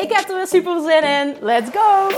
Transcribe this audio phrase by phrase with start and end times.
[0.00, 1.44] Ik heb er weer super zin in.
[1.44, 2.08] Let's go!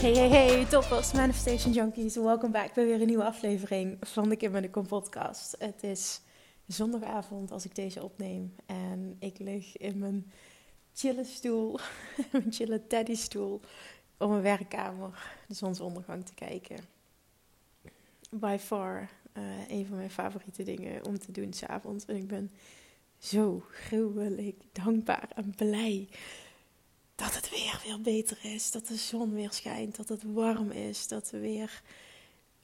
[0.00, 2.16] Hey, hey, hey, toppers, Manifestation Junkies.
[2.16, 5.56] Welkom back bij weer een nieuwe aflevering van de Kim en de Kom podcast.
[5.58, 6.20] Het is
[6.66, 10.32] zondagavond als ik deze opneem en ik lig in mijn
[10.94, 11.78] chille stoel,
[12.32, 13.60] mijn chille teddy stoel,
[14.22, 16.78] op mijn werkkamer de zonsondergang te kijken.
[18.30, 22.04] By far uh, een van mijn favoriete dingen om te doen s'avonds.
[22.04, 22.50] En ik ben
[23.18, 26.08] zo gruwelijk dankbaar en blij
[27.14, 28.70] dat het weer weer beter is.
[28.70, 29.96] Dat de zon weer schijnt.
[29.96, 31.08] Dat het warm is.
[31.08, 31.82] Dat we weer.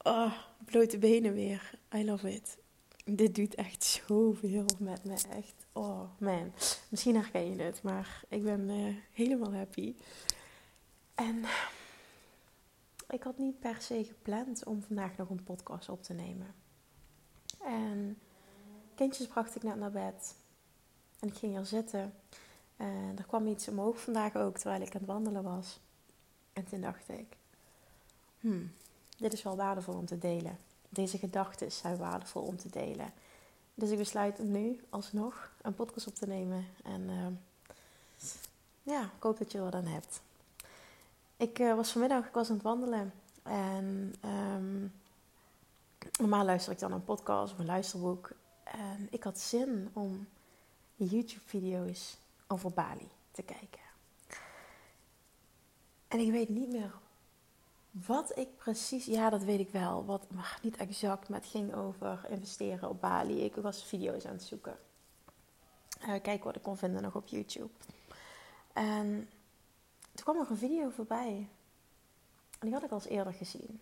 [0.02, 0.32] Oh,
[0.64, 1.70] blote benen weer.
[1.94, 2.56] I love it.
[3.04, 5.12] Dit doet echt zoveel met me.
[5.12, 5.66] Echt.
[5.72, 6.52] Oh man.
[6.88, 9.94] Misschien herken je het, maar ik ben uh, helemaal happy.
[11.18, 11.44] En
[13.08, 16.54] ik had niet per se gepland om vandaag nog een podcast op te nemen.
[17.62, 18.18] En
[18.94, 20.34] kindjes bracht ik net naar bed.
[21.20, 22.14] En ik ging hier zitten.
[22.76, 25.80] En er kwam iets omhoog vandaag ook, terwijl ik aan het wandelen was.
[26.52, 27.36] En toen dacht ik,
[28.40, 28.72] hmm,
[29.16, 30.58] dit is wel waardevol om te delen.
[30.88, 33.12] Deze gedachten zijn waardevol om te delen.
[33.74, 36.66] Dus ik besluit nu alsnog een podcast op te nemen.
[36.84, 37.26] En uh,
[38.82, 40.20] ja, ik hoop dat je er wat aan hebt.
[41.38, 43.12] Ik uh, was vanmiddag, ik was aan het wandelen.
[43.42, 44.92] En um,
[46.18, 48.30] normaal luister ik dan een podcast of een luisterboek.
[48.64, 50.28] En ik had zin om
[50.94, 52.16] YouTube-video's
[52.46, 53.80] over Bali te kijken.
[56.08, 56.92] En ik weet niet meer
[57.90, 59.04] wat ik precies.
[59.04, 60.04] Ja, dat weet ik wel.
[60.04, 61.28] Wat, maar niet exact.
[61.28, 63.40] Maar het ging over investeren op Bali.
[63.44, 64.78] Ik was video's aan het zoeken.
[66.00, 67.70] Uh, kijken wat ik kon vinden nog op YouTube.
[68.72, 69.28] En
[70.18, 71.48] toen kwam er een video voorbij.
[72.58, 73.80] En die had ik al eens eerder gezien.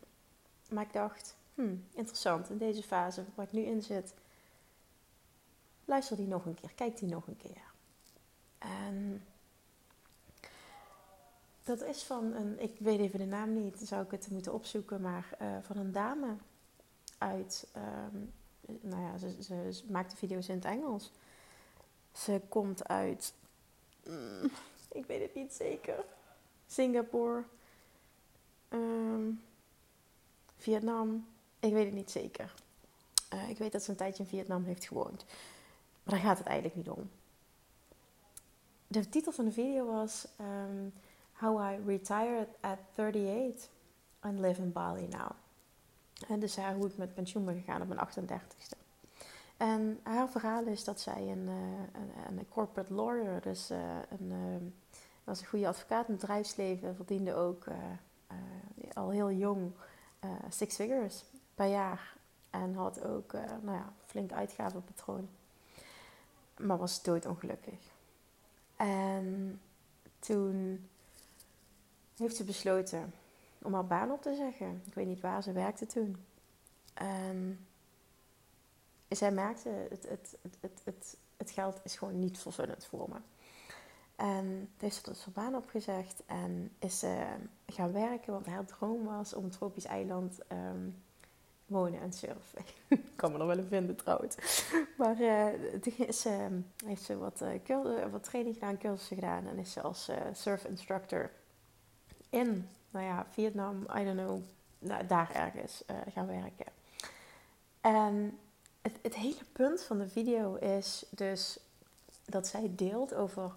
[0.69, 2.51] Maar ik dacht, hmm, interessant.
[2.51, 4.15] In deze fase waar ik nu in zit.
[5.85, 6.73] Luister die nog een keer.
[6.75, 7.63] Kijk die nog een keer.
[8.59, 9.25] En
[11.65, 15.01] dat is van een, ik weet even de naam niet, zou ik het moeten opzoeken,
[15.01, 16.37] maar uh, van een dame
[17.19, 18.33] uit, um,
[18.81, 21.13] nou ja, ze, ze, maakt de video's in het Engels.
[22.13, 23.35] Ze komt uit,
[24.07, 24.51] mm,
[24.93, 26.05] ik weet het niet zeker,
[26.67, 27.45] Singapore,
[28.69, 29.43] um,
[30.57, 31.27] Vietnam,
[31.61, 32.55] ik weet het niet zeker.
[33.35, 35.25] Uh, ik weet dat ze een tijdje in Vietnam heeft gewoond.
[36.03, 37.11] Maar daar gaat het eigenlijk niet om
[38.87, 40.93] de titel van de video was um,
[41.33, 43.69] How I Retired at 38
[44.21, 45.31] and Live in Bali Now.
[46.29, 48.79] En dus haar, hoe ik met pensioen ben gegaan op mijn 38ste.
[49.57, 51.55] En haar verhaal is dat zij een, uh,
[51.93, 53.79] een, een, corporate lawyer, dus uh,
[54.09, 54.57] een, uh,
[55.27, 57.65] was een goede advocaat in het bedrijfsleven, verdiende ook
[58.93, 59.73] al heel jong
[60.51, 62.17] six figures per jaar.
[62.51, 65.29] En had ook nou ja, flink uitgavenpatroon.
[66.57, 67.79] Maar was doodongelukkig.
[68.77, 69.61] En
[70.19, 70.89] toen
[72.17, 73.13] heeft ze besloten
[73.63, 74.83] om haar baan op te zeggen.
[74.87, 76.17] Ik weet niet waar ze werkte toen.
[76.95, 77.67] En
[79.09, 83.19] zij merkte, het, het, het, het, het, geld is gewoon niet vervullend voor me.
[84.17, 87.25] En heeft ze dus haar baan opgezegd en is ze
[87.67, 91.03] gaan werken, want haar droom was om een tropisch eiland um,
[91.67, 92.65] wonen en surfen.
[92.89, 94.37] ik kan me nog wel een vinden trouwens.
[94.99, 95.47] Maar uh,
[95.81, 96.27] toen is,
[96.85, 99.47] heeft ze wat, uh, wat training gedaan, cursussen gedaan.
[99.47, 101.31] En is ze als surf instructor
[102.31, 104.41] in, nou ja, Vietnam, I don't know,
[104.79, 106.67] nou, daar ergens gaan werken.
[107.81, 108.39] En
[108.83, 111.59] het, het hele punt van de video is dus
[112.25, 113.53] dat zij deelt over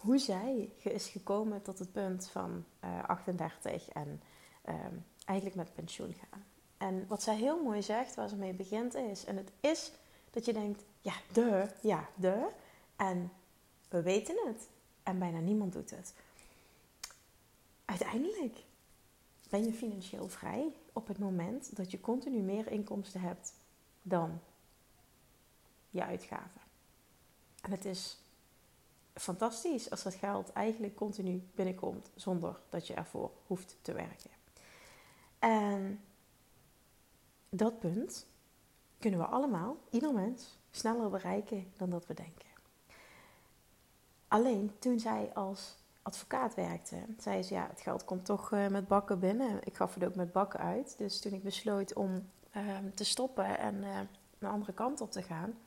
[0.00, 2.64] hoe zij is gekomen tot het punt van
[3.06, 4.22] 38 en
[4.62, 6.44] ehm, eigenlijk met pensioen gaan.
[6.76, 9.92] En wat zij heel mooi zegt, waar ze mee begint, is: en het is
[10.30, 12.48] dat je denkt, ja, de, ja, de.
[12.96, 13.32] En
[13.88, 14.68] we weten het.
[15.02, 16.14] En bijna niemand doet het.
[17.84, 18.58] Uiteindelijk
[19.50, 23.52] ben je financieel vrij op het moment dat je continu meer inkomsten hebt
[24.02, 24.40] dan
[25.90, 26.60] je uitgaven.
[27.60, 28.18] En het is
[29.18, 34.30] fantastisch als dat geld eigenlijk continu binnenkomt zonder dat je ervoor hoeft te werken.
[35.38, 36.00] En
[37.48, 38.26] dat punt
[38.98, 42.46] kunnen we allemaal, ieder mens, sneller bereiken dan dat we denken.
[44.28, 48.88] Alleen toen zij als advocaat werkte, zei ze ja, het geld komt toch uh, met
[48.88, 49.58] bakken binnen.
[49.64, 50.94] Ik gaf het ook met bakken uit.
[50.98, 53.98] Dus toen ik besloot om uh, te stoppen en uh,
[54.38, 55.58] een andere kant op te gaan,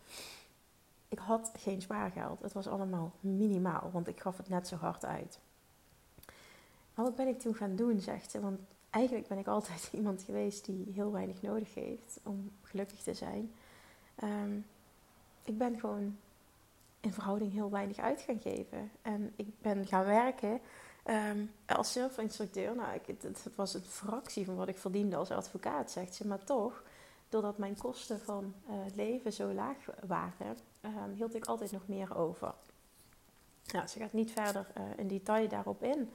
[1.12, 2.42] ik had geen spaargeld.
[2.42, 5.40] Het was allemaal minimaal, want ik gaf het net zo hard uit.
[6.94, 8.40] Wat ben ik toen gaan doen, zegt ze.
[8.40, 8.60] Want
[8.90, 13.52] eigenlijk ben ik altijd iemand geweest die heel weinig nodig heeft om gelukkig te zijn.
[14.24, 14.66] Um,
[15.44, 16.18] ik ben gewoon
[17.00, 18.92] in verhouding heel weinig uit gaan geven.
[19.02, 20.60] En ik ben gaan werken
[21.06, 22.76] um, als surfinstructeur.
[22.76, 26.28] Nou, ik, het, het, was een fractie van wat ik verdiende als advocaat, zegt ze.
[26.28, 26.84] Maar toch,
[27.30, 32.16] doordat mijn kosten van uh, leven zo laag waren, um, hield ik altijd nog meer
[32.18, 32.54] over.
[33.72, 36.10] Nou, ze gaat niet verder uh, in detail daarop in.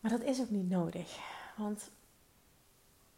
[0.00, 1.18] Maar dat is ook niet nodig.
[1.56, 1.90] Want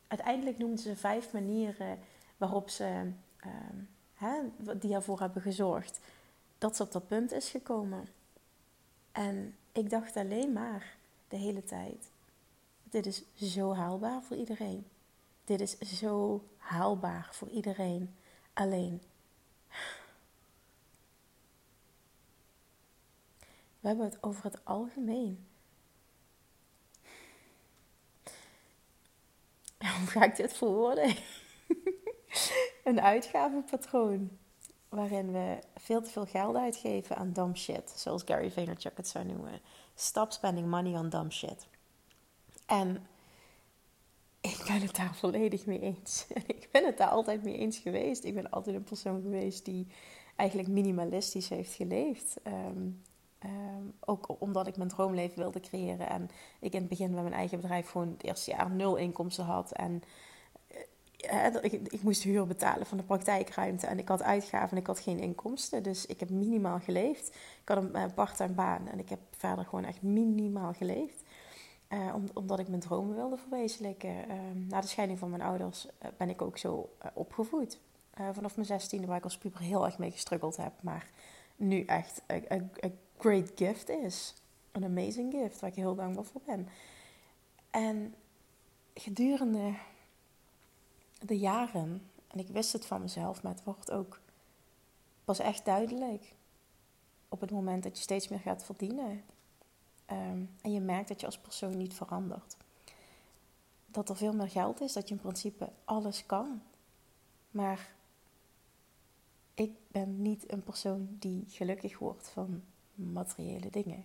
[0.06, 1.98] uiteindelijk noemden ze vijf manieren
[2.36, 3.12] waarop ze,
[3.46, 4.40] um, hè,
[4.78, 6.00] die ervoor hebben gezorgd
[6.58, 8.08] dat ze op dat punt is gekomen.
[9.12, 10.96] En ik dacht alleen maar
[11.28, 12.10] de hele tijd:
[12.82, 14.86] dit is zo haalbaar voor iedereen.
[15.44, 18.14] Dit is zo haalbaar voor iedereen.
[18.52, 19.02] Alleen.
[23.80, 25.46] We hebben het over het algemeen.
[29.98, 31.14] Hoe ga ik dit verwoorden?
[32.84, 34.38] een uitgavenpatroon
[34.88, 39.24] waarin we veel te veel geld uitgeven aan dumb shit, zoals Gary Vaynerchuk het zou
[39.24, 39.60] noemen.
[39.94, 41.66] Stop spending money on dumb shit.
[42.66, 43.06] En
[44.40, 46.26] ik ben het daar volledig mee eens.
[46.34, 48.24] En ik ben het daar altijd mee eens geweest.
[48.24, 49.86] Ik ben altijd een persoon geweest die
[50.36, 52.36] eigenlijk minimalistisch heeft geleefd.
[52.42, 52.88] Ehm,
[53.40, 56.08] ehm, ook omdat ik mijn droomleven wilde creëren.
[56.08, 59.44] En ik in het begin met mijn eigen bedrijf gewoon het eerste jaar nul inkomsten
[59.44, 59.72] had.
[59.72, 60.02] En
[61.60, 65.00] ik, ik, moest huur betalen van de praktijkruimte en ik had uitgaven en ik had
[65.00, 65.82] geen inkomsten.
[65.82, 67.28] Dus ik heb minimaal geleefd.
[67.62, 71.22] Ik had een uh, part-time baan en ik heb verder gewoon echt minimaal geleefd.
[71.88, 74.10] Uh, omdat ik mijn dromen wilde verwezenlijken.
[74.10, 74.34] Uh,
[74.68, 77.78] na de scheiding van mijn ouders eh, ben ik ook zo opgevoed.
[78.32, 80.72] vanaf mijn zestiende, waar ik als puber heel erg mee gestruggeld heb.
[80.80, 81.10] Maar
[81.56, 82.22] nu echt
[83.20, 84.34] great gift is.
[84.72, 86.68] Een amazing gift, waar ik heel dankbaar voor ben.
[87.70, 88.14] En
[88.94, 89.74] gedurende
[91.18, 94.20] de jaren, en ik wist het van mezelf, maar het wordt ook
[95.24, 96.34] pas echt duidelijk
[97.28, 99.24] op het moment dat je steeds meer gaat verdienen.
[100.10, 102.56] Um, en je merkt dat je als persoon niet verandert.
[103.86, 106.62] Dat er veel meer geld is, dat je in principe alles kan.
[107.50, 107.94] Maar
[109.54, 112.62] ik ben niet een persoon die gelukkig wordt van
[113.00, 114.04] materiële dingen.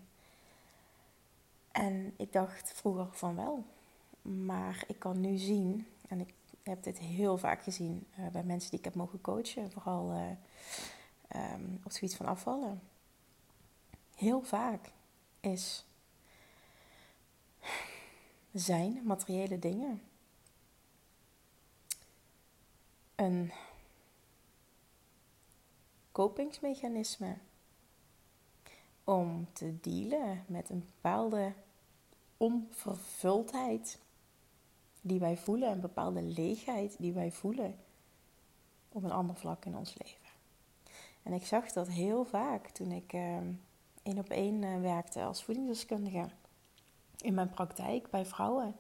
[1.71, 3.63] En ik dacht vroeger van wel.
[4.21, 6.33] Maar ik kan nu zien, en ik
[6.63, 10.30] heb dit heel vaak gezien uh, bij mensen die ik heb mogen coachen, vooral uh,
[11.53, 12.81] um, op het gebied van afvallen.
[14.15, 14.92] Heel vaak
[15.39, 15.86] is
[18.51, 20.01] zijn materiële dingen
[23.15, 23.51] een
[26.12, 27.38] kopingsmechanisme
[29.05, 31.53] om te dealen met een bepaalde
[32.38, 34.00] onvervuldheid
[35.01, 37.75] die wij voelen, een bepaalde leegheid die wij voelen
[38.89, 40.29] op een ander vlak in ons leven.
[41.24, 43.38] En ik zag dat heel vaak toen ik uh,
[44.03, 46.29] één op één uh, werkte als voedingsdeskundige
[47.17, 48.75] in mijn praktijk bij vrouwen.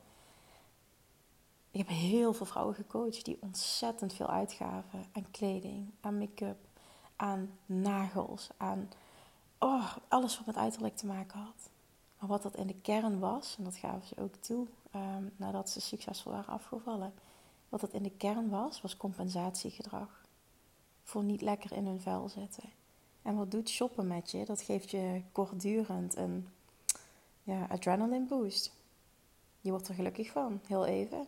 [1.71, 6.57] Ik heb heel veel vrouwen gecoacht die ontzettend veel uitgaven aan kleding, aan make-up,
[7.15, 8.89] aan nagels, aan
[9.65, 11.69] oh, alles wat met uiterlijk te maken had.
[12.19, 15.69] Maar wat dat in de kern was, en dat gaven ze ook toe um, nadat
[15.69, 17.13] ze succesvol waren afgevallen,
[17.69, 20.23] wat dat in de kern was, was compensatiegedrag.
[21.03, 22.69] Voor niet lekker in hun vel zitten.
[23.21, 24.45] En wat doet shoppen met je?
[24.45, 26.47] Dat geeft je kortdurend een
[27.43, 28.71] ja, adrenaline boost.
[29.61, 31.27] Je wordt er gelukkig van, heel even.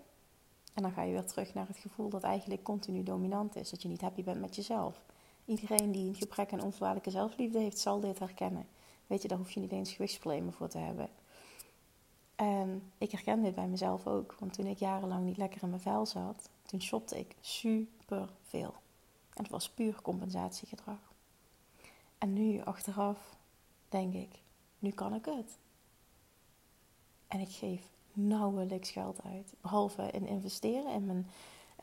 [0.73, 3.69] En dan ga je weer terug naar het gevoel dat eigenlijk continu dominant is.
[3.69, 5.01] Dat je niet happy bent met jezelf.
[5.47, 8.67] Iedereen die een gebrek aan onvoorwaardelijke zelfliefde heeft, zal dit herkennen.
[9.07, 11.09] Weet je, daar hoef je niet eens gewichtsproblemen voor te hebben.
[12.35, 14.35] En ik herken dit bij mezelf ook.
[14.39, 18.73] Want toen ik jarenlang niet lekker in mijn vel zat, toen shopte ik super veel.
[19.33, 21.13] En het was puur compensatiegedrag.
[22.17, 23.37] En nu, achteraf,
[23.89, 24.41] denk ik,
[24.79, 25.57] nu kan ik het.
[27.27, 29.53] En ik geef nauwelijks geld uit.
[29.61, 31.27] Behalve in investeren in mijn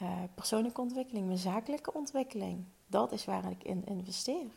[0.03, 2.65] uh, persoonlijke ontwikkeling, mijn zakelijke ontwikkeling.
[2.87, 4.51] Dat is waar ik in investeer.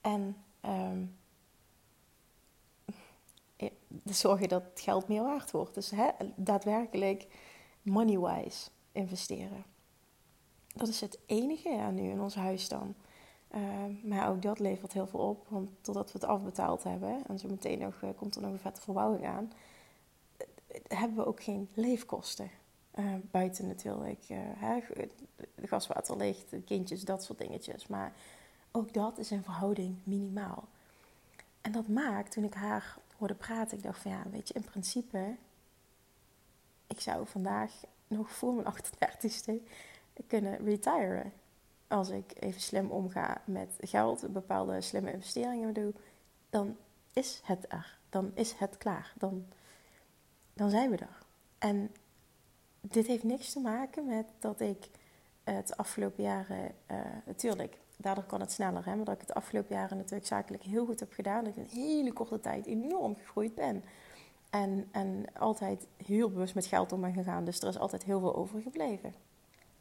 [0.00, 1.16] En um,
[4.04, 5.74] zorgen dat het geld meer waard wordt.
[5.74, 5.92] Dus
[6.34, 7.26] daadwerkelijk
[7.82, 9.64] money-wise investeren.
[10.74, 12.94] Dat is het enige ja, nu in ons huis dan.
[13.48, 17.38] Ehm, maar ook dat levert heel veel op, want totdat we het afbetaald hebben, en
[17.38, 19.52] zo meteen nog, uh, komt er nog een vette verbouwing aan,
[20.38, 20.46] uh,
[20.88, 22.50] hebben we ook geen leefkosten.
[22.98, 24.80] Uh, buiten natuurlijk hè,
[25.54, 27.86] de gaswaterlicht, kindjes, dat soort dingetjes.
[27.86, 28.12] Maar
[28.70, 30.68] ook dat is in verhouding minimaal.
[31.60, 34.64] En dat maakt, toen ik haar hoorde praten, ik dacht van ja, weet je, in
[34.64, 35.36] principe,
[36.86, 37.72] ik zou vandaag
[38.08, 39.52] nog voor mijn 38ste
[40.26, 41.32] kunnen retiren
[41.88, 45.92] als ik even slim omga met geld, bepaalde slimme investeringen doe,
[46.50, 46.76] dan
[47.12, 47.98] is het er.
[48.08, 49.12] Dan is het klaar.
[49.18, 49.46] Dan,
[50.52, 51.22] dan zijn we er.
[51.58, 51.90] En
[52.90, 54.88] dit heeft niks te maken met dat ik
[55.44, 56.74] het afgelopen jaren,
[57.26, 60.86] natuurlijk, daardoor kan het sneller, hè, maar dat ik het afgelopen jaren natuurlijk zakelijk heel
[60.86, 61.44] goed heb gedaan.
[61.44, 63.82] Dat ik een hele korte tijd enorm gegroeid ben.
[64.50, 67.44] En, en altijd heel bewust met geld om ben gegaan.
[67.44, 69.14] Dus er is altijd heel veel overgebleven.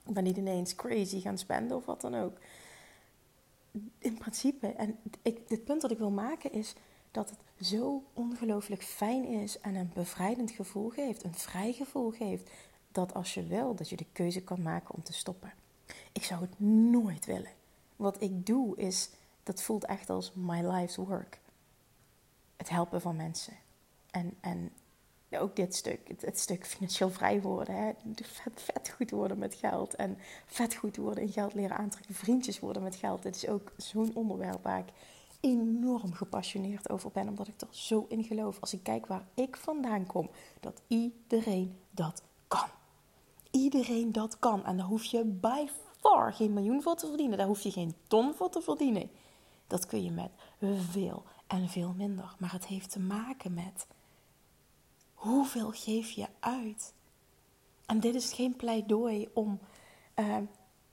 [0.05, 2.37] Ik ben niet ineens crazy gaan spenden of wat dan ook.
[3.97, 4.99] In principe, en
[5.47, 6.75] het punt dat ik wil maken is
[7.11, 12.49] dat het zo ongelooflijk fijn is en een bevrijdend gevoel geeft, een vrij gevoel geeft,
[12.95, 15.53] dat als je wil, dat je de keuze kan maken om te stoppen.
[16.11, 17.51] Ik zou het nooit willen.
[17.95, 19.09] Wat ik doe is,
[19.43, 21.39] dat voelt echt als my life's work.
[22.55, 23.53] Het helpen van mensen.
[24.11, 24.71] En, en
[25.31, 27.75] ook dit stuk, het, stuk financieel vrij worden.
[27.75, 27.91] Hè?
[28.15, 29.95] Vet, vet goed worden met geld.
[29.95, 32.15] En vet goed worden in geld leren aantrekken.
[32.15, 33.23] Vriendjes worden met geld.
[33.23, 34.93] Dit is ook zo'n onderwerp waar ik
[35.39, 37.27] enorm gepassioneerd over ben.
[37.27, 38.59] Omdat ik er zo in geloof.
[38.59, 40.29] Als ik kijk waar ik vandaan kom.
[40.59, 42.69] Dat iedereen dat kan.
[43.55, 44.65] Iedereen dat kan.
[44.65, 45.65] En daar hoef je by
[45.99, 47.37] far geen miljoen voor te verdienen.
[47.37, 49.09] Daar hoef je geen ton voor te verdienen.
[49.67, 50.31] Dat kun je met
[50.91, 52.35] veel en veel minder.
[52.39, 53.87] Maar het heeft te maken met
[55.13, 56.93] Hoeveel geef je uit?
[57.85, 59.59] En dit is geen pleidooi om,
[60.15, 60.37] uh,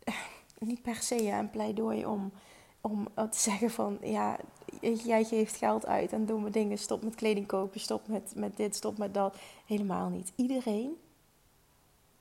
[0.58, 2.32] niet per se een pleidooi om,
[2.80, 4.38] om te zeggen van, ja,
[4.80, 8.56] jij geeft geld uit en doen we dingen, stop met kleding kopen, stop met, met
[8.56, 9.36] dit, stop met dat.
[9.66, 10.32] Helemaal niet.
[10.36, 10.96] Iedereen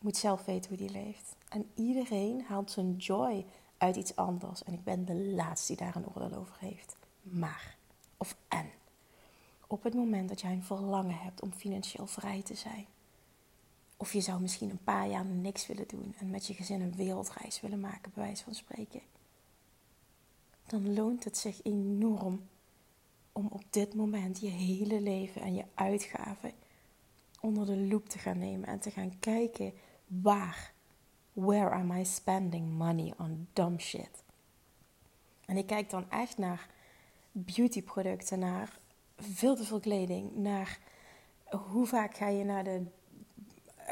[0.02, 1.36] moet zelf weten hoe die leeft.
[1.50, 3.46] En iedereen haalt zijn joy
[3.78, 4.64] uit iets anders.
[4.64, 6.96] En ik ben de laatste die daar een oordeel over heeft.
[7.22, 7.78] Maar,
[8.18, 8.70] of en
[9.68, 12.86] op het moment dat jij een verlangen hebt om financieel vrij te zijn.
[13.98, 16.96] Of je zou misschien een paar jaar niks willen doen en met je gezin een
[16.96, 19.02] wereldreis willen maken, bij wijze van spreken.
[20.66, 22.42] Dan loont het zich enorm
[23.32, 26.52] om op dit moment je hele leven en je uitgaven
[27.40, 29.74] onder de loep te gaan nemen en te gaan kijken
[30.22, 30.74] waar,
[31.34, 34.24] where am I spending money on dumb shit?
[35.46, 36.70] En ik kijk dan echt naar
[37.32, 38.80] beautyproducten, naar
[39.18, 40.36] veel te veel kleding.
[40.36, 40.80] Naar
[41.50, 42.86] hoe vaak ga je naar de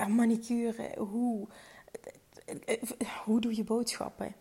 [0.07, 0.95] manicure?
[0.97, 1.47] Hoe,
[3.25, 4.35] hoe doe je boodschappen?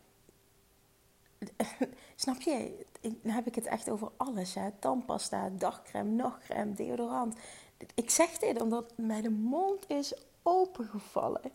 [2.17, 2.87] Snap je?
[3.01, 4.55] Dan heb ik het echt over alles.
[4.55, 4.71] Hè?
[4.79, 7.37] Tandpasta, dagcreme, nachtcreme, deodorant.
[7.95, 11.51] Ik zeg dit omdat mij de mond is opengevallen.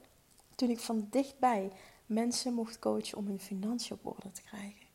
[0.56, 1.72] Toen ik van dichtbij
[2.06, 4.88] mensen mocht coachen om hun financiën op orde te krijgen.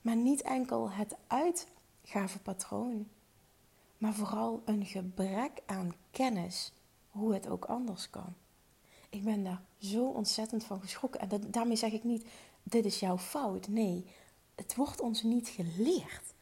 [0.00, 3.08] Maar niet enkel het uitgavenpatroon
[3.98, 6.72] maar vooral een gebrek aan kennis
[7.10, 8.34] hoe het ook anders kan.
[9.10, 11.20] Ik ben daar zo ontzettend van geschrokken.
[11.20, 12.26] En daarmee zeg ik niet,
[12.62, 13.68] dit is jouw fout.
[13.68, 14.06] Nee,
[14.54, 16.34] het wordt ons niet geleerd.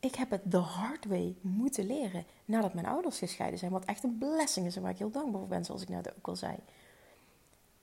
[0.00, 3.72] Ik heb het de hard way moeten leren nadat mijn ouders gescheiden zijn.
[3.72, 6.16] Wat echt een blessing is en waar ik heel dankbaar voor ben, zoals ik net
[6.16, 6.56] ook al zei.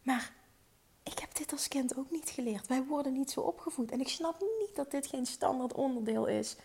[0.08, 0.32] Maar
[1.04, 2.68] ik heb dit als kind ook niet geleerd.
[2.68, 3.92] Wij worden niet zo opgevoed.
[3.92, 6.56] En ik snap niet dat dit geen standaard onderdeel is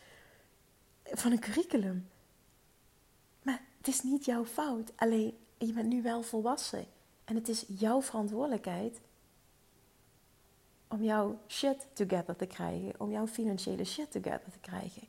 [1.04, 2.08] van een curriculum.
[3.42, 4.92] Maar het is niet jouw fout.
[4.96, 6.86] Alleen je bent nu wel volwassen.
[7.24, 9.00] En het is jouw verantwoordelijkheid
[10.88, 13.00] om jouw shit together te krijgen.
[13.00, 15.02] Om jouw financiële shit together te krijgen.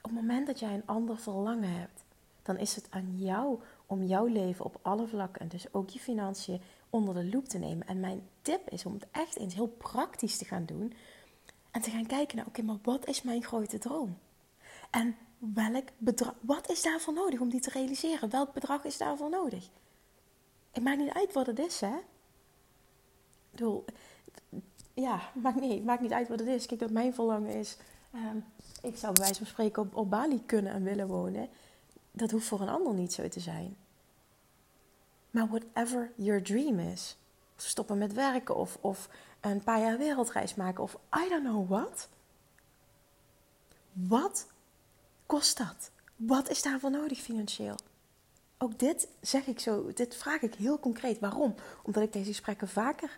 [0.00, 2.04] Op het moment dat jij een ander verlangen hebt,
[2.42, 5.98] dan is het aan jou om jouw leven op alle vlakken, en dus ook je
[5.98, 6.60] financiën,
[6.96, 7.86] onder de loep te nemen.
[7.86, 10.92] En mijn tip is om het echt eens heel praktisch te gaan doen.
[11.70, 14.18] En te gaan kijken naar, oké, maar wat is mijn grote droom?
[14.90, 18.30] En welk bedrag, wat is daarvoor nodig om die te realiseren?
[18.30, 19.68] Welk bedrag is daarvoor nodig?
[20.70, 21.96] Het maakt niet uit wat het is, hè?
[21.96, 23.84] Ik bedoel,
[24.94, 26.66] ja, maakt niet, maakt niet uit wat het is.
[26.66, 27.76] Kijk, dat mijn verlangen is.
[28.14, 28.44] Um,
[28.82, 31.48] ik zou bij wijze van spreken op, op Bali kunnen en willen wonen.
[32.10, 33.76] Dat hoeft voor een ander niet zo te zijn.
[35.36, 37.16] Maar whatever your dream is.
[37.56, 39.08] Stoppen met werken of, of
[39.40, 42.08] een paar jaar wereldreis maken of I don't know what.
[43.92, 44.46] Wat
[45.26, 45.90] kost dat?
[46.16, 47.76] Wat is daarvoor nodig financieel?
[48.58, 51.18] ook dit zeg ik zo, dit vraag ik heel concreet.
[51.18, 51.54] Waarom?
[51.82, 53.16] Omdat ik deze gesprekken vaker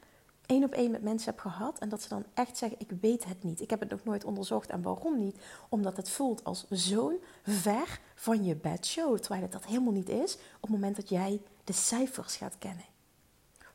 [0.49, 3.25] één op één met mensen heb gehad en dat ze dan echt zeggen: Ik weet
[3.25, 3.61] het niet.
[3.61, 4.71] Ik heb het nog nooit onderzocht.
[4.71, 5.39] En waarom niet?
[5.69, 10.35] Omdat het voelt als zo'n ver van je bedshow, terwijl het dat helemaal niet is,
[10.35, 12.85] op het moment dat jij de cijfers gaat kennen.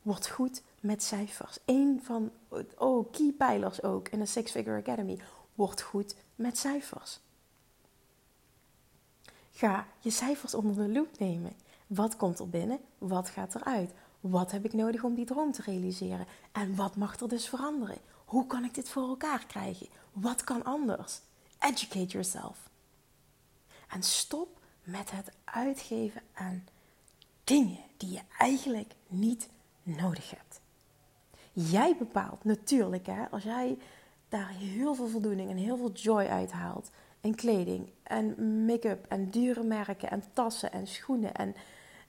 [0.01, 1.57] Word goed met cijfers.
[1.65, 2.31] Eén van,
[2.77, 5.19] oh, keypijlers ook in de Six Figure Academy.
[5.55, 7.19] Word goed met cijfers.
[9.51, 11.53] Ga je cijfers onder de loep nemen.
[11.87, 12.79] Wat komt er binnen?
[12.97, 13.91] Wat gaat eruit?
[14.23, 16.25] Wat heb ik nodig om die droom te realiseren?
[16.51, 17.97] En wat mag er dus veranderen?
[18.25, 19.87] Hoe kan ik dit voor elkaar krijgen?
[20.11, 21.19] Wat kan anders?
[21.59, 22.69] Educate yourself.
[23.89, 26.63] En stop met het uitgeven aan
[27.43, 29.49] dingen die je eigenlijk niet
[29.83, 30.61] nodig hebt.
[31.53, 33.77] Jij bepaalt natuurlijk, hè, als jij
[34.29, 36.89] daar heel veel voldoening en heel veel joy uithaalt.
[37.21, 41.55] En kleding en make-up en dure merken en tassen en schoenen en,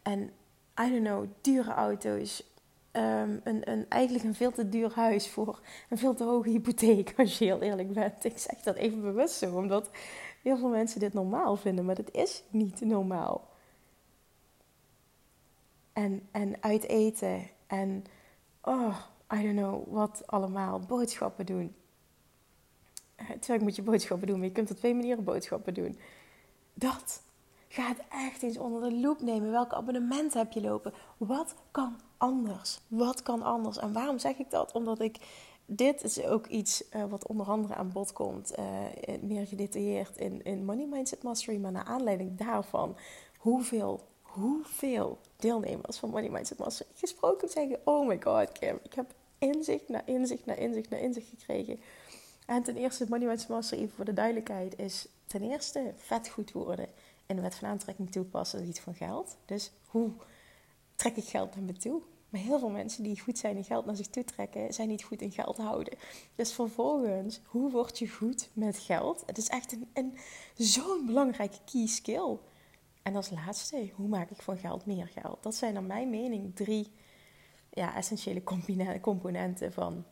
[0.03, 0.33] en
[0.81, 2.53] I don't know, dure auto's.
[2.93, 7.15] Um, een, een, eigenlijk een veel te duur huis voor een veel te hoge hypotheek,
[7.19, 8.25] als je heel eerlijk bent.
[8.25, 9.91] Ik zeg dat even bewust zo, omdat
[10.43, 13.49] heel veel mensen dit normaal vinden, maar dat is niet normaal.
[15.93, 18.05] En, en uit eten en,
[18.63, 18.99] oh,
[19.33, 20.81] I don't know, wat allemaal.
[20.81, 21.75] Boodschappen doen.
[23.29, 25.99] Natuurlijk moet je boodschappen doen, maar je kunt op twee manieren boodschappen doen.
[26.75, 27.23] Dat.
[27.75, 29.51] Ga het echt eens onder de loep nemen.
[29.51, 30.93] Welke abonnementen heb je lopen?
[31.17, 32.81] Wat kan anders?
[32.89, 33.79] Wat kan anders?
[33.79, 34.73] En waarom zeg ik dat?
[34.73, 35.19] Omdat ik.
[35.67, 38.65] Dit is ook iets uh, wat onder andere aan bod komt, uh,
[39.21, 41.59] meer gedetailleerd in, in Money Mindset Mastery.
[41.59, 42.97] Maar naar aanleiding daarvan,
[43.39, 49.15] hoeveel, hoeveel deelnemers van Money Mindset Mastery gesproken zeggen: Oh my god, Kim, ik heb
[49.39, 51.81] inzicht na inzicht na inzicht na inzicht gekregen.
[52.47, 56.53] En ten eerste, Money Mindset Mastery, even voor de duidelijkheid, is ten eerste vet goed
[56.53, 56.89] worden
[57.27, 59.37] in de wet van aantrekking toepassen op het van geld.
[59.45, 60.11] Dus hoe
[60.95, 62.03] trek ik geld naar me toe?
[62.29, 65.05] Maar heel veel mensen die goed zijn in geld naar zich toe trekken, zijn niet
[65.05, 65.99] goed in geld houden.
[66.35, 69.23] Dus vervolgens, hoe word je goed met geld?
[69.27, 70.19] Het is echt een, een
[70.57, 72.39] zo'n belangrijke key skill.
[73.03, 75.43] En als laatste, hoe maak ik van geld meer geld?
[75.43, 76.93] Dat zijn naar mijn mening drie
[77.71, 78.43] ja, essentiële
[79.01, 80.05] componenten van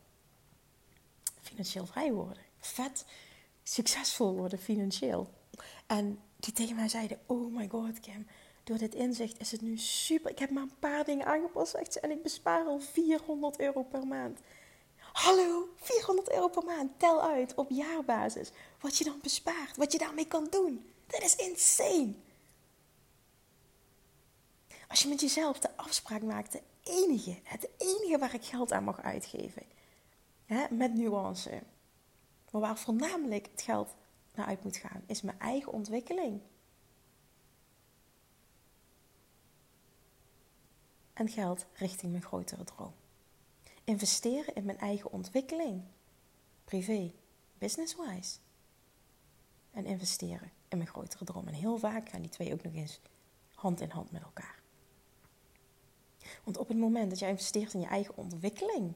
[1.41, 2.43] financieel vrij worden.
[2.59, 3.05] Vet
[3.63, 5.29] succesvol worden financieel.
[5.97, 8.27] En die tegen mij zeiden: Oh my god, Kim,
[8.63, 10.31] door dit inzicht is het nu super.
[10.31, 14.39] Ik heb maar een paar dingen aangepast en ik bespaar al 400 euro per maand.
[14.97, 16.99] Hallo, 400 euro per maand.
[16.99, 20.85] Tel uit op jaarbasis wat je dan bespaart, wat je daarmee kan doen.
[21.07, 22.13] Dat is insane.
[24.87, 28.83] Als je met jezelf de afspraak maakt, de enige, het enige waar ik geld aan
[28.83, 29.63] mag uitgeven,
[30.45, 31.61] hè, met nuance,
[32.51, 33.95] maar waar voornamelijk het geld
[34.35, 36.41] naar uit moet gaan, is mijn eigen ontwikkeling.
[41.13, 42.93] En geld richting mijn grotere droom.
[43.83, 45.81] Investeren in mijn eigen ontwikkeling,
[46.65, 47.13] privé,
[47.57, 48.37] business-wise.
[49.71, 51.47] En investeren in mijn grotere droom.
[51.47, 52.99] En heel vaak gaan die twee ook nog eens
[53.53, 54.61] hand in hand met elkaar.
[56.43, 58.93] Want op het moment dat jij investeert in je eigen ontwikkeling,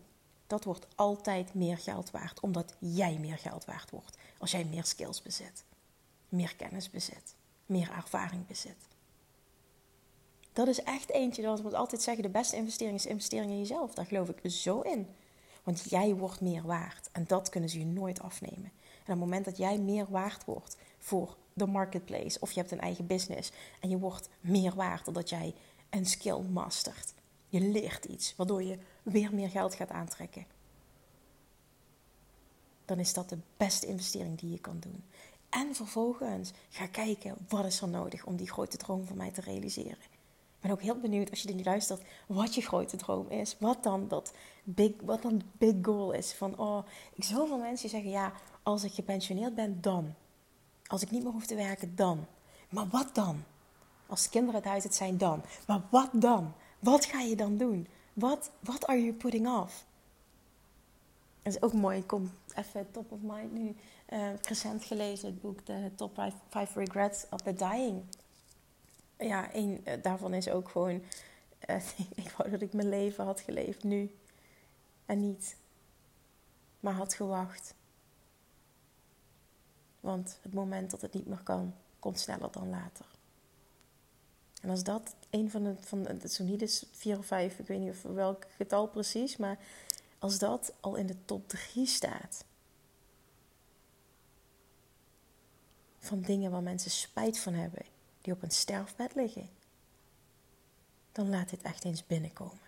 [0.47, 4.17] dat wordt altijd meer geld waard, omdat jij meer geld waard wordt.
[4.37, 5.63] Als jij meer skills bezit,
[6.29, 8.87] meer kennis bezit, meer ervaring bezit.
[10.53, 13.93] Dat is echt eentje, dat moet altijd zeggen, de beste investering is investering in jezelf.
[13.93, 15.07] Daar geloof ik zo in.
[15.63, 18.71] Want jij wordt meer waard en dat kunnen ze je nooit afnemen.
[18.73, 22.71] En op het moment dat jij meer waard wordt voor de marketplace of je hebt
[22.71, 25.53] een eigen business en je wordt meer waard doordat jij
[25.89, 27.13] een skill mastert.
[27.47, 30.45] Je leert iets waardoor je weer meer geld gaat aantrekken.
[32.85, 35.03] Dan is dat de beste investering die je kan doen.
[35.49, 39.41] En vervolgens ga kijken wat is er nodig om die grote droom van mij te
[39.41, 39.97] realiseren.
[40.57, 43.55] Ik ben ook heel benieuwd als je er nu luistert wat je grote droom is.
[43.59, 44.33] Wat dan dat
[44.63, 46.33] big, wat dan big goal is.
[46.33, 48.33] Van oh, ik zoveel mensen zeggen ja,
[48.63, 50.13] als ik gepensioneerd ben, dan.
[50.87, 52.25] Als ik niet meer hoef te werken, dan.
[52.69, 53.43] Maar wat dan?
[54.07, 55.43] Als de kinderen het huis het zijn, dan.
[55.67, 56.53] Maar wat dan?
[56.79, 57.87] Wat ga je dan doen?
[58.13, 59.85] Wat what are you putting off?
[61.41, 61.97] Dat is ook mooi.
[61.97, 63.75] Ik kom even top of mind nu.
[64.09, 68.03] Uh, recent gelezen het boek The Top 5 Regrets of the Dying.
[69.17, 71.01] Ja, een uh, daarvan is ook gewoon...
[71.69, 71.75] Uh,
[72.25, 74.15] ik wou dat ik mijn leven had geleefd nu.
[75.05, 75.55] En niet.
[76.79, 77.73] Maar had gewacht.
[79.99, 83.05] Want het moment dat het niet meer kan, komt sneller dan later.
[84.61, 87.79] En als dat een van de, van de, niet is vier of vijf, ik weet
[87.79, 89.59] niet of welk getal precies, maar
[90.19, 92.45] als dat al in de top drie staat.
[95.99, 97.85] Van dingen waar mensen spijt van hebben,
[98.21, 99.49] die op een sterfbed liggen.
[101.11, 102.67] dan laat dit echt eens binnenkomen.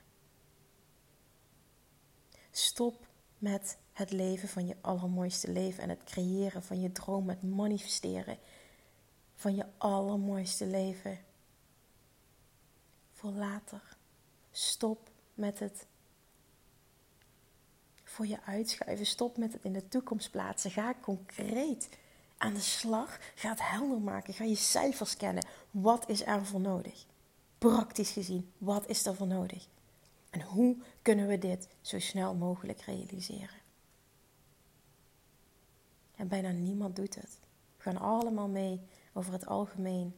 [2.52, 7.44] Stop met het leven van je allermooiste leven en het creëren van je droom, het
[7.44, 8.38] manifesteren
[9.36, 11.20] van je allermooiste leven
[13.20, 13.82] voor later.
[14.52, 15.86] Stop met het
[18.04, 19.06] voor je uitschuiven.
[19.06, 20.72] Stop met het in de toekomst plaatsen.
[20.72, 21.90] Ga concreet
[22.38, 23.20] aan de slag.
[23.36, 24.34] Ga het helder maken.
[24.34, 25.46] Ga je cijfers kennen.
[25.72, 27.06] Wat is er voor nodig?
[27.58, 29.68] Praktisch gezien, wat is er voor nodig?
[30.30, 33.58] En hoe kunnen we dit zo snel mogelijk realiseren?
[36.16, 37.40] En bijna niemand doet het.
[37.78, 38.82] We gaan allemaal mee
[39.14, 40.16] over het algemeen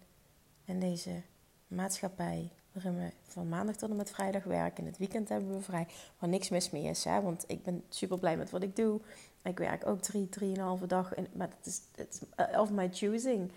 [0.65, 1.21] in deze
[1.67, 2.51] maatschappij.
[2.71, 4.83] Waarin we van maandag tot en met vrijdag werken.
[4.83, 5.87] En het weekend hebben we vrij.
[6.19, 7.03] Waar niks mis mee is.
[7.03, 7.21] Hè?
[7.21, 9.01] Want ik ben super blij met wat ik doe.
[9.43, 11.15] Ik werk ook drie, drieënhalve dag.
[11.15, 13.51] In, maar het is, het is of my choosing.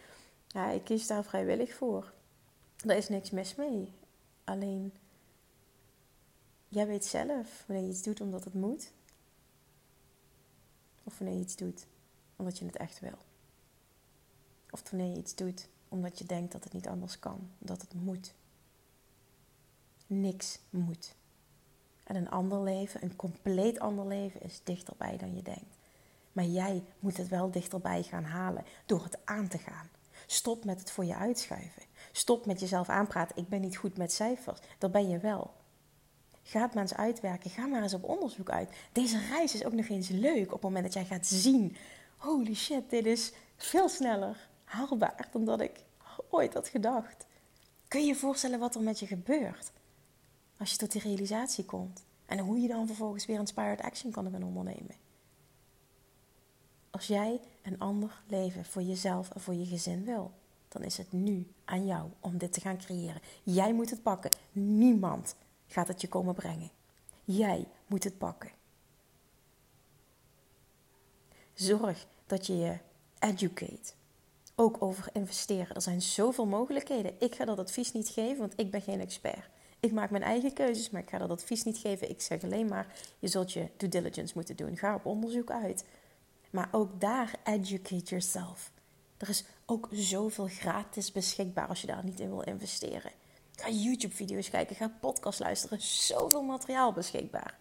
[0.46, 2.12] Ja, ik kies daar vrijwillig voor.
[2.86, 3.92] Er is niks mis mee.
[4.44, 4.92] Alleen,
[6.68, 8.92] jij weet zelf wanneer je iets doet omdat het moet.
[11.04, 11.86] Of wanneer je iets doet
[12.36, 13.18] omdat je het echt wil.
[14.70, 17.94] Of wanneer je iets doet omdat je denkt dat het niet anders kan, dat het
[17.94, 18.34] moet.
[20.06, 21.14] Niks moet.
[22.04, 25.76] En een ander leven, een compleet ander leven, is dichterbij dan je denkt.
[26.32, 29.88] Maar jij moet het wel dichterbij gaan halen door het aan te gaan.
[30.26, 31.82] Stop met het voor je uitschuiven.
[32.12, 33.36] Stop met jezelf aanpraten.
[33.36, 34.60] Ik ben niet goed met cijfers.
[34.78, 35.54] Dat ben je wel.
[36.42, 37.50] Ga het maar eens uitwerken.
[37.50, 38.70] Ga maar eens op onderzoek uit.
[38.92, 41.76] Deze reis is ook nog eens leuk op het moment dat jij gaat zien:
[42.16, 45.84] holy shit, dit is veel sneller haalbaar dan dat ik
[46.30, 47.26] ooit had gedacht.
[47.88, 49.72] Kun je je voorstellen wat er met je gebeurt
[50.58, 52.04] als je tot die realisatie komt?
[52.26, 54.96] En hoe je dan vervolgens weer inspired action kan gaan ondernemen.
[56.90, 60.32] Als jij een ander leven voor jezelf en voor je gezin wil,
[60.68, 63.20] dan is het nu aan jou om dit te gaan creëren.
[63.42, 64.30] Jij moet het pakken.
[64.52, 65.36] Niemand
[65.66, 66.70] gaat het je komen brengen.
[67.24, 68.50] Jij moet het pakken.
[71.54, 72.78] Zorg dat je je
[73.18, 73.92] educate.
[74.54, 75.74] Ook over investeren.
[75.74, 77.20] Er zijn zoveel mogelijkheden.
[77.20, 79.48] Ik ga dat advies niet geven, want ik ben geen expert.
[79.84, 82.10] Ik maak mijn eigen keuzes, maar ik ga dat advies niet geven.
[82.10, 82.86] Ik zeg alleen maar,
[83.18, 84.76] je zult je due diligence moeten doen.
[84.76, 85.84] Ga op onderzoek uit.
[86.50, 88.70] Maar ook daar educate yourself.
[89.16, 93.10] Er is ook zoveel gratis beschikbaar als je daar niet in wil investeren.
[93.54, 95.80] Ga YouTube-video's kijken, ga podcast luisteren.
[95.80, 97.58] Zoveel materiaal beschikbaar.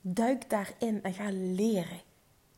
[0.00, 2.00] Duik daarin en ga leren.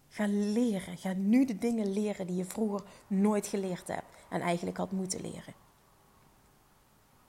[0.09, 0.99] Ga leren.
[0.99, 5.21] Ga nu de dingen leren die je vroeger nooit geleerd hebt en eigenlijk had moeten
[5.21, 5.68] leren.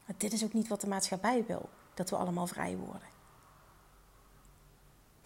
[0.09, 3.07] Maar dit is ook niet wat de maatschappij wil: dat we allemaal vrij worden.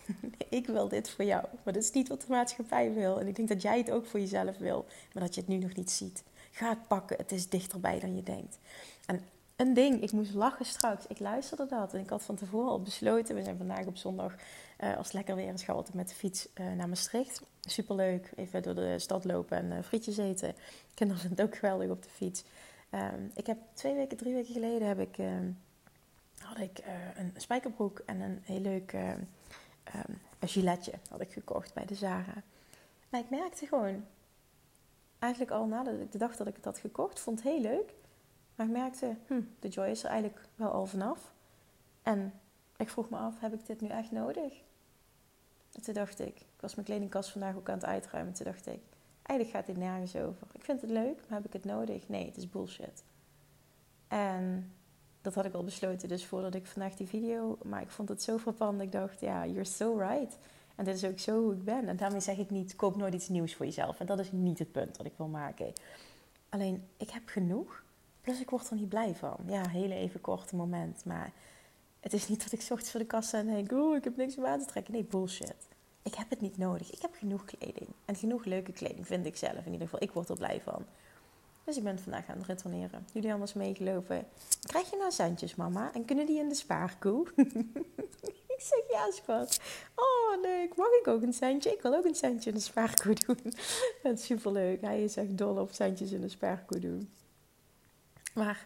[0.60, 3.19] ik wil dit voor jou, maar dat is niet wat de maatschappij wil.
[3.19, 5.58] En ik denk dat jij het ook voor jezelf wil, maar dat je het nu
[5.58, 6.24] nog niet ziet.
[6.52, 8.60] Ga het pakken, het is dichterbij dan je denkt.
[9.06, 9.22] En
[9.56, 11.08] een ding, ik moest lachen straks.
[11.08, 13.36] Ik luisterde dat en ik had van tevoren al besloten.
[13.36, 14.36] We zijn vandaag op zondag,
[14.80, 17.41] uh, als het lekker weer is, gaan met de fiets uh, naar Maastricht.
[17.62, 20.56] Superleuk, even door de stad lopen en uh, frietjes eten.
[20.93, 22.43] Kinderen vinden het ook geweldig op de fiets.
[22.94, 25.40] Um, ik heb twee weken, drie weken geleden heb ik, uh,
[26.38, 26.84] had ik
[27.16, 28.94] een spijkerbroek en een heel leuk
[30.40, 32.44] een giletje had ik gekocht bij de Zara.
[33.10, 34.06] Maar ik merkte gewoon,
[35.20, 37.94] eigenlijk al nadat ik de dag dat ik het had gekocht, vond het heel leuk.
[38.56, 41.34] Maar ik merkte, hm, de joy is er eigenlijk wel al vanaf.
[42.02, 42.34] En
[42.78, 44.62] ik vroeg me af, heb ik dit nu echt nodig?
[45.72, 48.34] En toen dacht ik, ik was mijn kledingkast vandaag ook aan het uitruimen.
[48.34, 48.82] Toen dacht ik,
[49.24, 50.48] eigenlijk gaat dit nergens over.
[50.52, 52.10] Ik vind het leuk, maar heb ik het nodig?
[52.10, 53.04] Nee, het is bullshit.
[54.08, 54.72] En
[55.22, 57.58] dat had ik al besloten dus voordat ik vandaag die video...
[57.64, 60.38] Maar ik vond het zo frappant ik dacht, ja, you're so right.
[60.76, 61.88] En dit is ook zo hoe ik ben.
[61.88, 64.00] En daarmee zeg ik niet, koop nooit iets nieuws voor jezelf.
[64.00, 65.74] En dat is niet het punt dat ik wil maken.
[66.50, 67.84] Alleen, ik heb genoeg.
[68.22, 69.38] Plus ik word er niet blij van.
[69.48, 71.06] Ja, hele even korte moment.
[71.06, 71.32] Maar
[72.00, 73.72] het is niet dat ik ochtends voor de kassa en denk...
[73.72, 74.94] Oeh, ik heb niks om aan te trekken.
[74.94, 75.68] Nee, bullshit.
[76.04, 76.92] Ik heb het niet nodig.
[76.92, 77.88] Ik heb genoeg kleding.
[78.06, 79.66] En genoeg leuke kleding, vind ik zelf.
[79.66, 80.86] In ieder geval, ik word er blij van.
[81.63, 83.08] Dus ik ben vandaag aan het retourneren.
[83.13, 84.28] Jullie anders meegelopen.
[84.62, 85.94] Krijg je nou centjes, mama?
[85.94, 87.28] En kunnen die in de spaarkoe?
[88.56, 89.60] ik zeg ja, schat.
[89.96, 90.76] Oh, leuk.
[90.76, 91.72] Mag ik ook een centje?
[91.74, 93.39] Ik wil ook een centje in de spaarkoe doen.
[94.04, 94.82] Dat is superleuk.
[94.82, 97.10] Hij is echt dol op centjes in de spaarkoe doen.
[98.34, 98.66] Maar,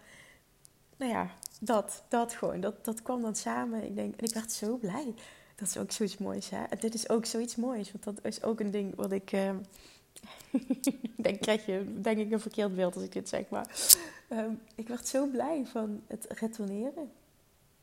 [0.98, 2.60] nou ja, dat, dat gewoon.
[2.60, 3.84] Dat, dat kwam dan samen.
[3.84, 5.14] Ik denk, en ik werd zo blij.
[5.58, 6.64] Dat is ook zoiets moois, hè?
[6.80, 7.92] Dit is ook zoiets moois.
[7.92, 9.32] Want dat is ook een ding wat ik...
[9.32, 9.52] Uh,
[11.26, 13.50] dan krijg je denk ik een verkeerd beeld als ik dit zeg.
[13.50, 13.98] Maar
[14.30, 17.12] um, ik werd zo blij van het retourneren.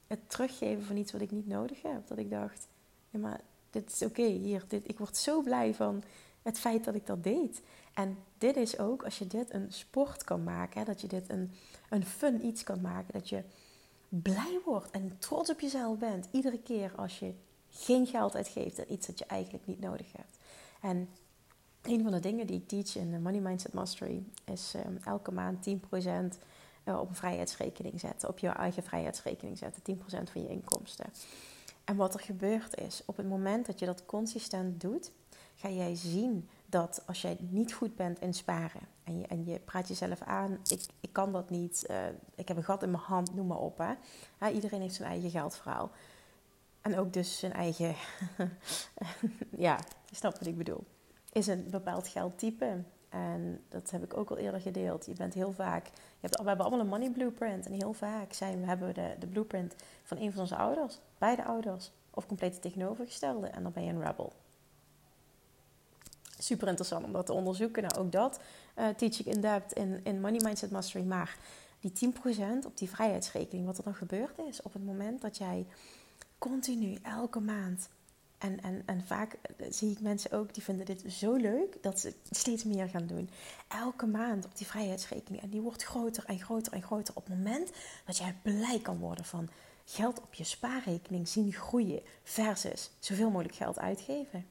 [0.07, 2.09] Het teruggeven van iets wat ik niet nodig heb.
[2.09, 2.67] Dat ik dacht,
[3.11, 4.27] ja, maar dit is oké.
[4.27, 6.03] hier, dit, ik word zo blij van
[6.43, 7.63] het feit dat ik dat deed.
[7.95, 11.31] En dit is ook, als je dit een sport kan maken, hè, dat je dit
[11.31, 11.53] een,
[11.91, 13.43] een fun iets kan maken, dat je
[14.09, 16.29] blij wordt en trots op jezelf bent.
[16.31, 17.33] Iedere keer als je
[17.75, 20.39] geen geld uitgeeft aan iets dat je eigenlijk niet nodig hebt.
[20.81, 21.09] En
[21.83, 25.69] een van de dingen die ik teach in Money Mindset Mastery is um, elke maand
[25.69, 25.71] 10%
[26.85, 28.29] uh, op een vrijheidsrekening zetten.
[28.29, 29.97] Op je eigen vrijheidsrekening zetten.
[29.97, 31.07] 10% van je inkomsten.
[31.85, 35.13] En wat er gebeurt is, op het moment dat je dat consistent doet,
[35.55, 39.59] ga jij zien dat als jij niet goed bent in sparen en je, en je
[39.59, 41.97] praat jezelf aan, ik, ik kan dat niet, uh,
[42.35, 43.79] ik heb een gat in mijn hand, noem maar op.
[43.79, 44.49] Hè.
[44.49, 45.91] Iedereen heeft zijn eigen geldverhaal.
[46.85, 47.94] En ook dus zijn eigen,
[49.66, 50.85] ja, je snapt wat ik bedoel.
[51.33, 52.83] Is een bepaald geldtype.
[53.09, 55.07] En dat heb ik ook al eerder gedeeld.
[55.07, 57.66] Je bent heel vaak, je hebt, we hebben allemaal een money blueprint.
[57.66, 61.44] En heel vaak zijn, hebben we de, de blueprint van een van onze ouders, beide
[61.44, 61.90] ouders.
[62.11, 63.47] Of compleet tegenovergestelde.
[63.47, 64.33] En dan ben je een rebel
[66.38, 67.83] super interessant om dat te onderzoeken.
[67.83, 68.40] Nou, ook dat
[68.79, 71.05] uh, teach ik in depth in, in Money Mindset Mastery.
[71.05, 71.37] Maar
[71.81, 71.92] die
[72.62, 75.66] 10% op die vrijheidsrekening, wat er dan gebeurd is op het moment dat jij
[76.51, 77.89] continu elke maand.
[78.39, 82.01] En, en, en vaak eh, zie ik mensen ook die vinden dit zo leuk dat
[82.01, 83.31] ze steeds meer gaan doen.
[83.69, 85.43] Elke maand op die vrijheidsrekening.
[85.43, 87.15] En die wordt groter en groter en groter.
[87.17, 87.71] Op het moment
[88.07, 89.49] dat jij blij kan worden van
[89.85, 94.47] geld op je spaarrekening zien groeien versus zoveel mogelijk geld uitgeven.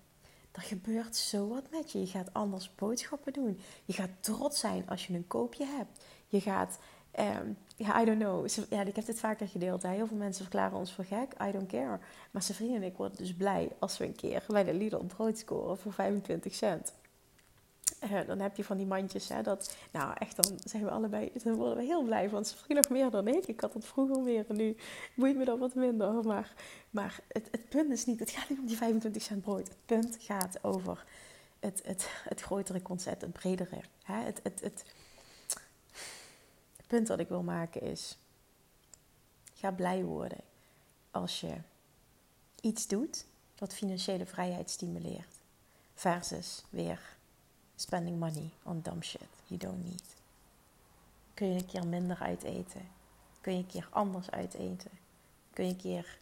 [0.52, 2.00] Er gebeurt zo wat met je.
[2.00, 3.60] Je gaat anders boodschappen doen.
[3.86, 6.06] Je gaat trots zijn als je een koopje hebt.
[6.28, 6.78] Je gaat,
[7.20, 8.48] um, ja, I don't know.
[8.70, 9.84] Ja, ik heb dit vaker gedeeld.
[9.84, 11.34] Heel veel mensen verklaren ons voor gek.
[11.48, 12.00] I don't care.
[12.32, 15.38] Maar vrienden en ik worden dus blij als we een keer bij de Lidl brood
[15.38, 16.94] scoren voor 25 cent.
[18.04, 21.32] Uh, dan heb je van die mandjes, hè, dat, nou echt, dan zijn we allebei,
[21.44, 22.46] dan worden we heel blij van.
[22.46, 23.46] Ze vrienden nog meer dan ik.
[23.46, 24.76] Ik had het vroeger meer en nu
[25.16, 26.24] boeit me dat wat minder.
[26.24, 26.54] Maar,
[26.90, 29.68] maar het, het punt is niet, het gaat niet om die 25 cent brood.
[29.68, 31.06] Het punt gaat over
[31.60, 33.80] het, het, het grotere concept, het bredere.
[34.04, 34.16] Hè?
[34.16, 34.86] Het, het, het,
[36.84, 38.18] het punt dat ik wil maken is,
[39.54, 40.42] ga blij worden
[41.12, 41.56] als je
[42.62, 43.26] iets doet
[43.58, 45.42] wat financiële vrijheid stimuleert.
[45.94, 47.00] Versus weer
[47.76, 50.16] spending money on dumb shit you don't need.
[51.34, 52.88] Kun je een keer minder uiteten?
[53.42, 54.92] Kun je een keer anders uiteten?
[55.54, 56.18] Kun je een keer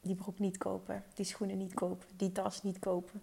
[0.00, 3.22] die broek niet kopen, die schoenen niet kopen, die tas niet kopen?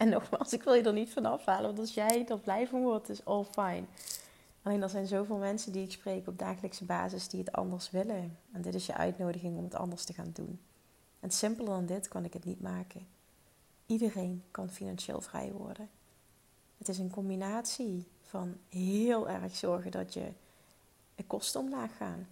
[0.00, 2.82] En nogmaals, ik wil je er niet van afhalen, want als jij er blij van
[2.82, 3.84] wordt, is all fine.
[4.62, 8.38] Alleen er zijn zoveel mensen die ik spreek op dagelijkse basis die het anders willen.
[8.52, 10.60] En dit is je uitnodiging om het anders te gaan doen.
[11.20, 13.06] En simpeler dan dit kan ik het niet maken.
[13.86, 15.88] Iedereen kan financieel vrij worden.
[16.78, 20.32] Het is een combinatie van heel erg zorgen dat je
[21.26, 22.28] kosten omlaag gaan.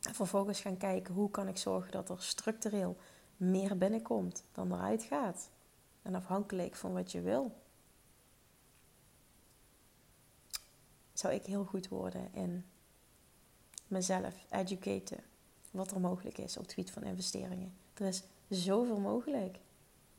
[0.00, 2.96] En vervolgens gaan kijken hoe kan ik zorgen dat er structureel
[3.36, 5.48] meer binnenkomt dan eruit gaat.
[6.02, 7.52] En afhankelijk van wat je wil.
[11.12, 12.64] Zou ik heel goed worden in
[13.86, 15.18] mezelf educaten.
[15.70, 17.72] Wat er mogelijk is op het gebied van investeringen.
[17.94, 19.58] Er is zoveel mogelijk.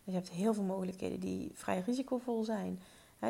[0.03, 2.79] Je hebt heel veel mogelijkheden die vrij risicovol zijn.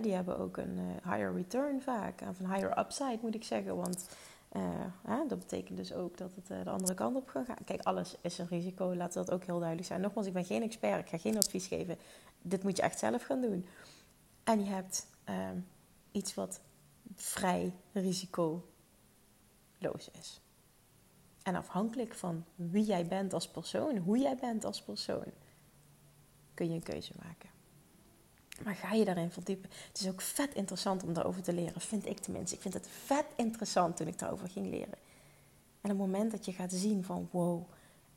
[0.02, 2.22] die hebben ook een uh, higher return vaak.
[2.30, 3.76] Of een higher upside moet ik zeggen.
[3.76, 4.10] Want
[4.52, 7.64] uh, dat betekent dus ook dat het uh, de andere kant op gaat gaan.
[7.66, 8.96] Kijk, alles is een risico.
[8.96, 10.02] Laat dat ook heel duidelijk zijn.
[10.02, 11.00] Nogmaals, ik ben geen expert.
[11.00, 11.98] Ik ga geen advies geven.
[12.42, 13.66] Dit moet je echt zelf gaan doen.
[14.44, 15.58] En je hebt ehm,
[16.12, 16.62] iets wat
[17.16, 18.64] vrij risicoloos
[20.12, 20.42] is.
[21.44, 25.26] En afhankelijk van wie jij bent als persoon, hoe jij bent als persoon,
[26.54, 27.50] kun je een keuze maken.
[28.64, 29.70] Maar ga je daarin verdiepen?
[29.88, 32.56] Het is ook vet interessant om daarover te leren, vind ik tenminste.
[32.56, 34.98] Ik vind het vet interessant toen ik daarover ging leren.
[35.82, 37.64] En op het moment dat je gaat zien van wow,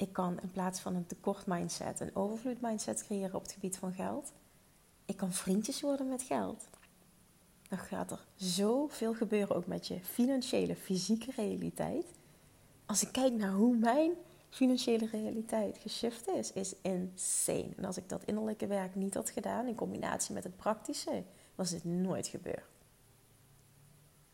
[0.06, 3.76] ik kan in plaats van een tekort mindset een overvloed mindset creëren op het gebied
[3.76, 4.32] van geld.
[5.04, 6.68] Ik kan vriendjes worden met geld.
[7.68, 12.06] Dan gaat er zoveel gebeuren ook met je financiële, fysieke realiteit
[12.86, 14.12] als ik kijk naar hoe mijn
[14.50, 17.70] financiële realiteit geshift is, is insane.
[17.76, 21.70] En als ik dat innerlijke werk niet had gedaan in combinatie met het praktische, was
[21.70, 22.68] dit nooit gebeurd.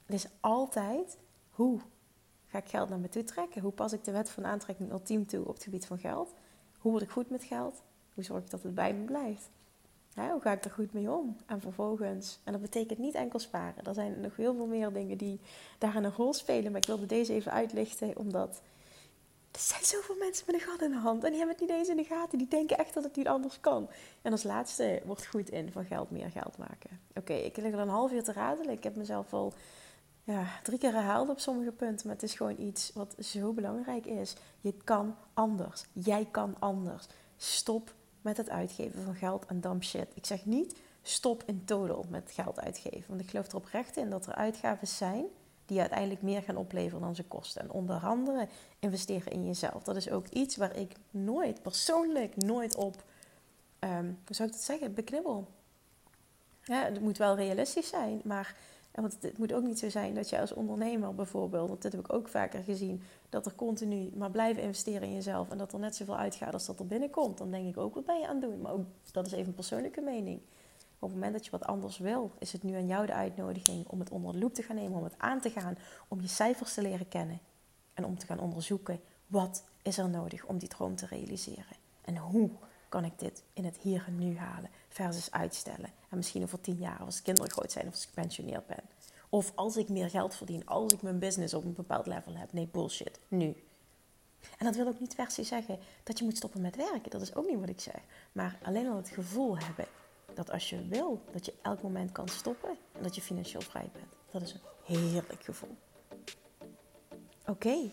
[0.06, 1.18] Het is altijd
[1.50, 1.80] hoe
[2.50, 3.62] ga ik geld naar me toe trekken?
[3.62, 6.34] Hoe pas ik de wet van aantrekking ultiem toe op het gebied van geld?
[6.78, 7.82] Hoe word ik goed met geld?
[8.14, 9.50] Hoe zorg ik dat het bij me blijft?
[10.28, 11.36] hoe ga ik er goed mee om?
[11.46, 13.84] En vervolgens, en dat betekent niet enkel sparen.
[13.84, 15.40] Er zijn nog heel veel meer dingen die
[15.78, 16.72] daarin een rol spelen.
[16.72, 18.60] Maar ik wilde deze even uitlichten, omdat
[19.50, 21.24] er zijn zoveel mensen met een gat in de hand.
[21.24, 22.38] En die hebben het niet eens in de gaten.
[22.38, 23.88] Die denken echt dat het niet anders kan.
[24.22, 27.00] En als laatste wordt goed in van geld meer geld maken.
[27.14, 28.72] Oké, ik lig er een half uur te radelen.
[28.72, 29.52] Ik heb mezelf al
[30.24, 32.06] ja, drie keer herhaald op sommige punten.
[32.06, 34.34] Maar het is gewoon iets wat zo belangrijk is.
[34.60, 35.84] Je kan anders.
[35.92, 37.06] Jij kan anders.
[37.36, 40.08] Stop met het uitgeven van geld aan dumb shit.
[40.14, 43.04] Ik zeg niet stop in total met geld uitgeven.
[43.08, 45.24] Want ik geloof er oprecht in dat er uitgaven zijn
[45.66, 47.62] die uiteindelijk meer gaan opleveren dan ze kosten.
[47.62, 49.82] En onder andere investeren in jezelf.
[49.82, 53.04] Dat is ook iets waar ik nooit, persoonlijk nooit op,
[53.80, 55.48] um, hoe zou ik dat zeggen, beknibbel.
[56.62, 58.56] Ja, het moet wel realistisch zijn, maar
[58.92, 62.00] want het moet ook niet zo zijn dat je als ondernemer bijvoorbeeld, want dit heb
[62.00, 65.78] ik ook vaker gezien, dat er continu maar blijven investeren in jezelf en dat er
[65.78, 67.38] net zoveel uitgaat als dat er binnenkomt.
[67.38, 68.60] Dan denk ik ook, wat ben je aan het doen?
[68.60, 70.40] Maar ook, dat is even een persoonlijke mening.
[70.98, 73.86] Op het moment dat je wat anders wil, is het nu aan jou de uitnodiging
[73.86, 76.28] om het onder de loep te gaan nemen, om het aan te gaan, om je
[76.28, 77.38] cijfers te leren kennen
[77.94, 81.76] en om te gaan onderzoeken wat is er nodig om die droom te realiseren.
[82.04, 82.50] En hoe
[82.88, 85.90] kan ik dit in het hier en nu halen versus uitstellen.
[86.08, 88.82] En misschien over tien jaar als kinderen groot zijn of als ik gepensioneerd ben.
[89.28, 92.52] Of als ik meer geld verdien, als ik mijn business op een bepaald level heb.
[92.52, 93.18] Nee, bullshit.
[93.28, 93.56] Nu.
[94.58, 97.10] En dat wil ook niet per zeggen dat je moet stoppen met werken.
[97.10, 98.00] Dat is ook niet wat ik zeg.
[98.32, 99.86] Maar alleen al het gevoel hebben
[100.34, 103.90] dat als je wil, dat je elk moment kan stoppen en dat je financieel vrij
[103.92, 104.14] bent.
[104.30, 105.76] Dat is een heerlijk gevoel.
[107.46, 107.90] Oké.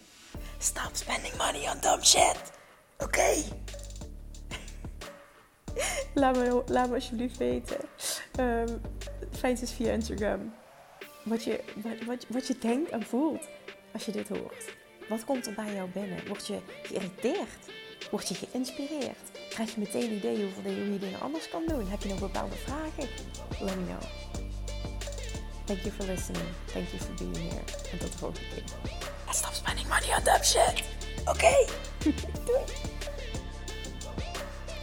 [0.58, 2.52] Stop spending money on dumb shit.
[2.98, 3.44] Oké.
[6.14, 7.78] laat, me, laat me alsjeblieft weten.
[8.40, 8.82] Um,
[9.32, 10.54] fijn is via Instagram.
[11.24, 13.48] Wat je, wat, wat, wat je denkt en voelt
[13.94, 14.76] als je dit hoort.
[15.10, 16.28] Wat komt er bij jou binnen?
[16.28, 17.66] Word je geïrriteerd?
[18.12, 19.32] Word je geïnspireerd?
[19.50, 21.90] Krijg je meteen ideeën over hoe je dingen anders kan doen?
[21.90, 23.10] Heb je nog bepaalde vragen?
[23.60, 24.02] Let me know.
[25.66, 26.48] Thank you for listening.
[26.66, 27.64] Thank you for being here.
[27.92, 28.64] En tot de volgende keer.
[29.26, 30.84] And stop spending money on dumb shit.
[31.20, 31.30] Oké?
[31.30, 31.68] Okay.
[32.46, 32.96] Doei.